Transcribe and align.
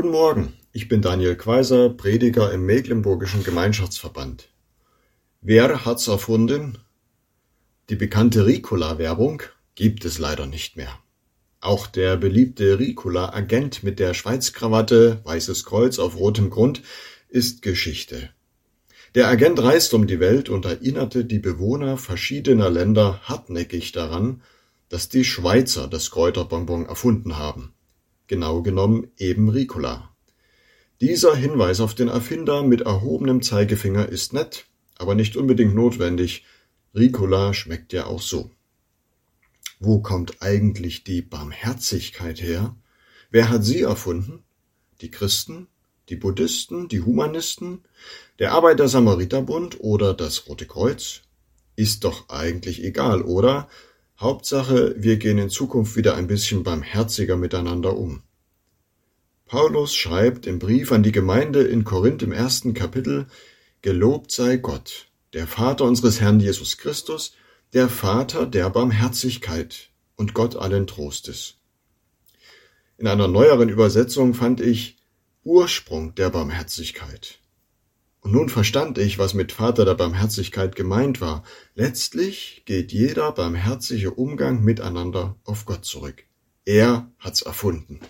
Guten 0.00 0.12
Morgen, 0.12 0.54
ich 0.72 0.88
bin 0.88 1.02
Daniel 1.02 1.36
Quaiser, 1.36 1.90
Prediger 1.90 2.50
im 2.54 2.64
Mecklenburgischen 2.64 3.44
Gemeinschaftsverband. 3.44 4.48
Wer 5.42 5.84
hat's 5.84 6.08
erfunden? 6.08 6.78
Die 7.90 7.96
bekannte 7.96 8.46
Ricola-Werbung 8.46 9.42
gibt 9.74 10.06
es 10.06 10.18
leider 10.18 10.46
nicht 10.46 10.78
mehr. 10.78 10.98
Auch 11.60 11.86
der 11.86 12.16
beliebte 12.16 12.78
Ricola-Agent 12.78 13.82
mit 13.82 13.98
der 13.98 14.14
Schweizkrawatte, 14.14 15.20
weißes 15.24 15.66
Kreuz 15.66 15.98
auf 15.98 16.16
rotem 16.16 16.48
Grund 16.48 16.80
ist 17.28 17.60
Geschichte. 17.60 18.30
Der 19.14 19.28
Agent 19.28 19.62
reist 19.62 19.92
um 19.92 20.06
die 20.06 20.18
Welt 20.18 20.48
und 20.48 20.64
erinnerte 20.64 21.26
die 21.26 21.40
Bewohner 21.40 21.98
verschiedener 21.98 22.70
Länder 22.70 23.20
hartnäckig 23.24 23.92
daran, 23.92 24.40
dass 24.88 25.10
die 25.10 25.26
Schweizer 25.26 25.88
das 25.88 26.10
Kräuterbonbon 26.10 26.86
erfunden 26.86 27.36
haben 27.36 27.74
genau 28.30 28.62
genommen 28.62 29.10
eben 29.18 29.48
Ricola. 29.48 30.14
Dieser 31.00 31.34
Hinweis 31.34 31.80
auf 31.80 31.96
den 31.96 32.06
Erfinder 32.06 32.62
mit 32.62 32.82
erhobenem 32.82 33.42
Zeigefinger 33.42 34.08
ist 34.08 34.32
nett, 34.32 34.66
aber 34.96 35.16
nicht 35.16 35.36
unbedingt 35.36 35.74
notwendig. 35.74 36.44
Ricola 36.94 37.52
schmeckt 37.52 37.92
ja 37.92 38.06
auch 38.06 38.22
so. 38.22 38.52
Wo 39.80 40.00
kommt 40.00 40.40
eigentlich 40.40 41.02
die 41.02 41.22
Barmherzigkeit 41.22 42.40
her? 42.40 42.76
Wer 43.32 43.48
hat 43.48 43.64
sie 43.64 43.80
erfunden? 43.80 44.44
Die 45.00 45.10
Christen? 45.10 45.66
Die 46.08 46.16
Buddhisten? 46.16 46.86
Die 46.86 47.00
Humanisten? 47.00 47.82
Der 48.38 48.52
Arbeiter-Samariter-Bund 48.52 49.80
oder 49.80 50.14
das 50.14 50.46
Rote 50.46 50.66
Kreuz? 50.66 51.22
Ist 51.74 52.04
doch 52.04 52.28
eigentlich 52.28 52.84
egal, 52.84 53.22
oder? 53.22 53.68
Hauptsache, 54.20 54.94
wir 54.98 55.16
gehen 55.16 55.38
in 55.38 55.48
Zukunft 55.48 55.96
wieder 55.96 56.14
ein 56.14 56.26
bisschen 56.26 56.62
barmherziger 56.62 57.36
miteinander 57.36 57.96
um. 57.96 58.22
Paulus 59.46 59.96
schreibt 59.96 60.46
im 60.46 60.58
Brief 60.58 60.92
an 60.92 61.02
die 61.02 61.10
Gemeinde 61.10 61.62
in 61.62 61.84
Korinth 61.84 62.22
im 62.22 62.32
ersten 62.32 62.74
Kapitel, 62.74 63.26
Gelobt 63.80 64.30
sei 64.30 64.58
Gott, 64.58 65.08
der 65.32 65.46
Vater 65.46 65.86
unseres 65.86 66.20
Herrn 66.20 66.38
Jesus 66.38 66.76
Christus, 66.76 67.32
der 67.72 67.88
Vater 67.88 68.46
der 68.46 68.68
Barmherzigkeit 68.68 69.88
und 70.16 70.34
Gott 70.34 70.54
allen 70.54 70.86
Trostes. 70.86 71.56
In 72.98 73.06
einer 73.06 73.26
neueren 73.26 73.70
Übersetzung 73.70 74.34
fand 74.34 74.60
ich 74.60 74.98
Ursprung 75.44 76.14
der 76.14 76.28
Barmherzigkeit. 76.28 77.39
Und 78.20 78.32
nun 78.32 78.48
verstand 78.48 78.98
ich, 78.98 79.18
was 79.18 79.34
mit 79.34 79.52
Vater 79.52 79.84
der 79.84 79.94
Barmherzigkeit 79.94 80.76
gemeint 80.76 81.20
war. 81.20 81.42
Letztlich 81.74 82.62
geht 82.66 82.92
jeder 82.92 83.32
barmherzige 83.32 84.10
Umgang 84.10 84.62
miteinander 84.62 85.36
auf 85.44 85.64
Gott 85.64 85.84
zurück. 85.84 86.24
Er 86.66 87.10
hat's 87.18 87.42
erfunden. 87.42 88.00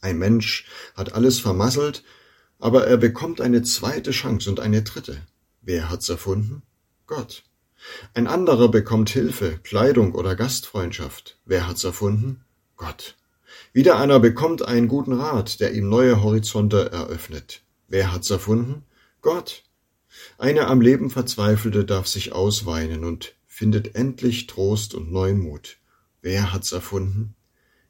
Ein 0.00 0.18
Mensch 0.18 0.66
hat 0.94 1.14
alles 1.14 1.38
vermasselt, 1.38 2.02
aber 2.58 2.86
er 2.86 2.96
bekommt 2.96 3.40
eine 3.40 3.62
zweite 3.62 4.10
Chance 4.10 4.50
und 4.50 4.60
eine 4.60 4.82
dritte. 4.82 5.18
Wer 5.62 5.88
hat's 5.88 6.08
erfunden? 6.08 6.62
Gott. 7.06 7.44
Ein 8.12 8.26
anderer 8.26 8.68
bekommt 8.68 9.10
Hilfe, 9.10 9.58
Kleidung 9.62 10.14
oder 10.14 10.36
Gastfreundschaft. 10.36 11.38
Wer 11.44 11.68
hat's 11.68 11.84
erfunden? 11.84 12.44
Gott. 12.76 13.16
Wieder 13.72 13.98
einer 13.98 14.20
bekommt 14.20 14.62
einen 14.66 14.88
guten 14.88 15.12
Rat, 15.12 15.60
der 15.60 15.72
ihm 15.72 15.88
neue 15.88 16.22
Horizonte 16.22 16.90
eröffnet. 16.90 17.63
Wer 17.94 18.12
hat's 18.12 18.28
erfunden? 18.28 18.82
Gott. 19.20 19.62
Eine 20.36 20.66
am 20.66 20.80
Leben 20.80 21.10
Verzweifelte 21.10 21.84
darf 21.84 22.08
sich 22.08 22.32
ausweinen 22.32 23.04
und 23.04 23.36
findet 23.46 23.94
endlich 23.94 24.48
Trost 24.48 24.94
und 24.94 25.12
neuen 25.12 25.38
Mut. 25.38 25.76
Wer 26.20 26.52
hat's 26.52 26.72
erfunden? 26.72 27.36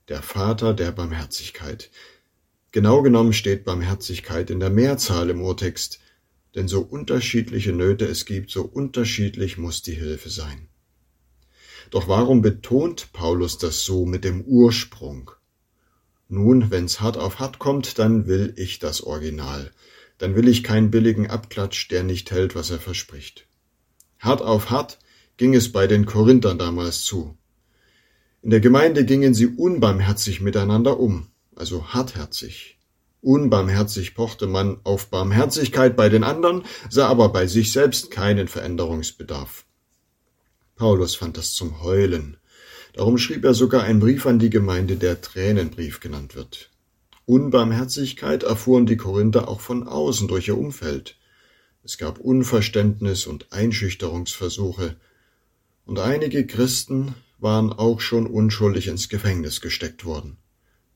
Der 0.08 0.20
Vater 0.20 0.74
der 0.74 0.92
Barmherzigkeit. 0.92 1.90
Genau 2.70 3.00
genommen 3.00 3.32
steht 3.32 3.64
Barmherzigkeit 3.64 4.50
in 4.50 4.60
der 4.60 4.68
Mehrzahl 4.68 5.30
im 5.30 5.40
Urtext, 5.40 6.00
denn 6.54 6.68
so 6.68 6.82
unterschiedliche 6.82 7.72
Nöte 7.72 8.04
es 8.04 8.26
gibt, 8.26 8.50
so 8.50 8.60
unterschiedlich 8.62 9.56
muss 9.56 9.80
die 9.80 9.94
Hilfe 9.94 10.28
sein. 10.28 10.68
Doch 11.88 12.08
warum 12.08 12.42
betont 12.42 13.10
Paulus 13.14 13.56
das 13.56 13.86
so 13.86 14.04
mit 14.04 14.24
dem 14.24 14.42
Ursprung? 14.42 15.30
Nun, 16.28 16.70
wenn's 16.70 17.00
hart 17.00 17.16
auf 17.16 17.38
hart 17.38 17.58
kommt, 17.58 17.98
dann 17.98 18.26
will 18.26 18.54
ich 18.56 18.78
das 18.78 19.02
Original. 19.02 19.70
Dann 20.18 20.34
will 20.34 20.48
ich 20.48 20.64
keinen 20.64 20.90
billigen 20.90 21.28
Abklatsch, 21.28 21.90
der 21.90 22.02
nicht 22.02 22.30
hält, 22.30 22.54
was 22.54 22.70
er 22.70 22.78
verspricht. 22.78 23.46
Hart 24.18 24.42
auf 24.42 24.70
hart 24.70 24.98
ging 25.36 25.54
es 25.54 25.72
bei 25.72 25.86
den 25.86 26.06
Korinthern 26.06 26.58
damals 26.58 27.04
zu. 27.04 27.36
In 28.42 28.50
der 28.50 28.60
Gemeinde 28.60 29.04
gingen 29.04 29.34
sie 29.34 29.46
unbarmherzig 29.46 30.40
miteinander 30.40 31.00
um, 31.00 31.28
also 31.56 31.88
hartherzig. 31.88 32.78
Unbarmherzig 33.20 34.14
pochte 34.14 34.46
man 34.46 34.80
auf 34.84 35.08
Barmherzigkeit 35.08 35.96
bei 35.96 36.10
den 36.10 36.24
anderen, 36.24 36.64
sah 36.90 37.08
aber 37.08 37.30
bei 37.30 37.46
sich 37.46 37.72
selbst 37.72 38.10
keinen 38.10 38.48
Veränderungsbedarf. 38.48 39.64
Paulus 40.76 41.14
fand 41.14 41.38
das 41.38 41.54
zum 41.54 41.82
Heulen. 41.82 42.36
Darum 42.94 43.18
schrieb 43.18 43.44
er 43.44 43.54
sogar 43.54 43.82
einen 43.82 43.98
Brief 43.98 44.24
an 44.24 44.38
die 44.38 44.50
Gemeinde, 44.50 44.96
der 44.96 45.20
Tränenbrief 45.20 45.98
genannt 45.98 46.36
wird. 46.36 46.70
Unbarmherzigkeit 47.26 48.44
erfuhren 48.44 48.86
die 48.86 48.96
Korinther 48.96 49.48
auch 49.48 49.60
von 49.60 49.88
außen 49.88 50.28
durch 50.28 50.46
ihr 50.46 50.56
Umfeld. 50.56 51.16
Es 51.82 51.98
gab 51.98 52.18
Unverständnis 52.18 53.26
und 53.26 53.52
Einschüchterungsversuche, 53.52 54.96
und 55.86 55.98
einige 55.98 56.46
Christen 56.46 57.14
waren 57.38 57.72
auch 57.72 58.00
schon 58.00 58.26
unschuldig 58.26 58.86
ins 58.86 59.08
Gefängnis 59.08 59.60
gesteckt 59.60 60.04
worden. 60.04 60.38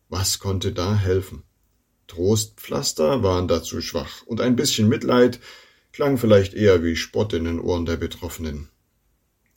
Was 0.09 0.38
konnte 0.38 0.72
da 0.72 0.97
helfen? 0.97 1.42
Trostpflaster 2.06 3.22
waren 3.22 3.48
dazu 3.48 3.80
schwach, 3.80 4.22
und 4.25 4.41
ein 4.41 4.54
bisschen 4.54 4.88
Mitleid 4.88 5.41
klang 5.92 6.16
vielleicht 6.16 6.54
eher 6.54 6.84
wie 6.84 6.94
Spott 6.94 7.32
in 7.32 7.44
den 7.44 7.60
Ohren 7.60 7.86
der 7.86 7.97
Betroffenen. 7.97 8.69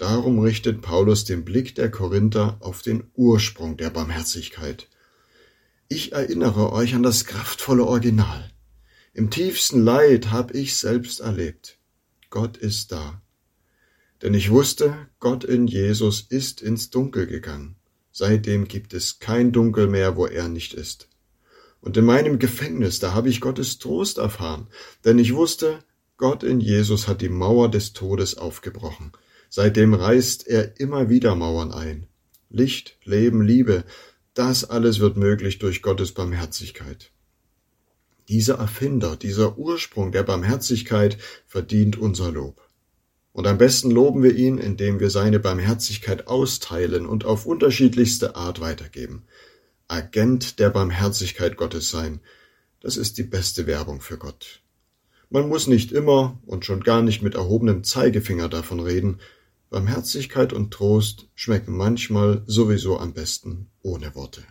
Darum 0.02 0.40
richtet 0.40 0.82
Paulus 0.82 1.26
den 1.26 1.46
Blick 1.46 1.76
der 1.76 1.92
Korinther 1.92 2.58
auf 2.62 2.82
den 2.82 3.04
Ursprung 3.14 3.78
der 3.78 3.92
Barmherzigkeit. 3.92 4.88
Ich 5.90 6.14
erinnere 6.14 6.74
euch 6.74 6.96
an 6.96 7.04
das 7.04 7.26
kraftvolle 7.26 7.86
Original. 7.86 8.50
Im 9.14 9.30
tiefsten 9.30 9.84
Leid 9.84 10.32
hab 10.32 10.56
ich 10.56 10.76
selbst 10.76 11.20
erlebt. 11.20 11.78
Gott 12.32 12.58
ist 12.58 12.92
da. 12.92 13.22
Denn 14.24 14.34
ich 14.34 14.50
wusste, 14.50 15.08
Gott 15.20 15.44
in 15.44 15.68
Jesus 15.68 16.22
ist 16.22 16.64
ins 16.64 16.90
Dunkel 16.90 17.28
gegangen. 17.28 17.76
Seitdem 18.12 18.68
gibt 18.68 18.96
es 18.96 19.20
kein 19.20 19.52
Dunkel 19.52 19.86
mehr, 19.86 20.16
wo 20.16 20.26
er 20.26 20.48
nicht 20.48 20.74
ist. 20.74 21.10
Und 21.80 21.96
in 21.96 22.06
meinem 22.06 22.40
Gefängnis, 22.40 22.98
da 22.98 23.14
habe 23.14 23.30
ich 23.30 23.40
Gottes 23.40 23.78
Trost 23.78 24.18
erfahren, 24.18 24.66
denn 25.06 25.20
ich 25.20 25.36
wusste, 25.36 25.78
Gott 26.18 26.42
in 26.42 26.60
Jesus 26.60 27.08
hat 27.08 27.22
die 27.22 27.30
Mauer 27.30 27.70
des 27.70 27.94
Todes 27.94 28.36
aufgebrochen. 28.36 29.12
Seitdem 29.54 29.94
reißt 29.94 30.48
er 30.48 30.80
immer 30.80 31.10
wieder 31.10 31.36
Mauern 31.36 31.74
ein. 31.74 32.08
Licht, 32.50 32.98
Leben, 33.04 33.42
Liebe, 33.42 33.84
das 34.34 34.64
alles 34.64 35.02
wird 35.02 35.18
möglich 35.18 35.60
durch 35.60 35.82
Gottes 35.82 36.14
Barmherzigkeit. 36.14 37.12
Dieser 38.30 38.60
Erfinder, 38.60 39.18
dieser 39.18 39.58
Ursprung 39.58 40.14
der 40.14 40.24
Barmherzigkeit 40.24 41.18
verdient 41.48 41.98
unser 41.98 42.32
Lob. 42.32 42.62
Und 43.34 43.46
am 43.46 43.58
besten 43.58 43.92
loben 43.92 44.24
wir 44.24 44.34
ihn, 44.34 44.58
indem 44.58 45.02
wir 45.02 45.10
seine 45.10 45.42
Barmherzigkeit 45.42 46.28
austeilen 46.28 47.06
und 47.06 47.26
auf 47.26 47.46
unterschiedlichste 47.46 48.38
Art 48.38 48.62
weitergeben. 48.62 49.24
Agent 49.90 50.60
der 50.60 50.70
Barmherzigkeit 50.70 51.58
Gottes 51.58 51.90
sein, 51.90 52.22
das 52.80 52.96
ist 52.96 53.18
die 53.18 53.24
beste 53.24 53.68
Werbung 53.68 54.00
für 54.00 54.18
Gott. 54.18 54.62
Man 55.30 55.50
muss 55.50 55.68
nicht 55.68 55.92
immer 55.92 56.40
und 56.46 56.64
schon 56.64 56.80
gar 56.86 57.02
nicht 57.02 57.22
mit 57.22 57.36
erhobenem 57.36 57.84
Zeigefinger 57.84 58.48
davon 58.48 58.80
reden, 58.80 59.20
Barmherzigkeit 59.72 60.52
und 60.52 60.72
Trost 60.72 61.30
schmecken 61.34 61.78
manchmal 61.78 62.44
sowieso 62.46 63.00
am 63.00 63.14
besten 63.14 63.72
ohne 63.82 64.14
Worte. 64.16 64.44